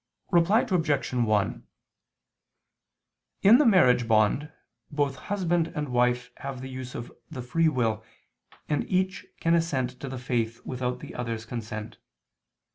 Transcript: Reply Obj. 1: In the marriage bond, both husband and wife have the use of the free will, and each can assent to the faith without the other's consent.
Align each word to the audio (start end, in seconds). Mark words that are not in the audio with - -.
Reply 0.31 0.61
Obj. 0.67 1.13
1: 1.13 1.67
In 3.43 3.57
the 3.59 3.65
marriage 3.67 4.07
bond, 4.07 4.51
both 4.89 5.17
husband 5.29 5.67
and 5.75 5.89
wife 5.89 6.31
have 6.37 6.61
the 6.61 6.69
use 6.71 6.95
of 6.95 7.13
the 7.29 7.43
free 7.43 7.69
will, 7.69 8.03
and 8.67 8.89
each 8.89 9.27
can 9.39 9.53
assent 9.53 9.99
to 9.99 10.09
the 10.09 10.17
faith 10.17 10.59
without 10.65 11.01
the 11.01 11.13
other's 11.13 11.45
consent. 11.45 11.99